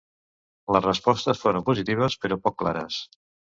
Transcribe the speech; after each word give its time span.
Les 0.75 0.83
respostes 0.87 1.43
foren 1.43 1.67
positives 1.69 2.19
però 2.25 2.41
poc 2.49 2.61
clares. 2.67 3.03